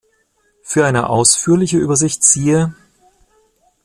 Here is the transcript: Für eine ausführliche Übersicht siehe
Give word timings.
Für 0.63 0.83
eine 0.87 1.09
ausführliche 1.11 1.77
Übersicht 1.77 2.23
siehe 2.23 2.73